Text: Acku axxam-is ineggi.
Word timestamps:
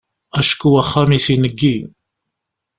Acku 0.39 0.69
axxam-is 0.81 1.25
ineggi. 1.33 1.75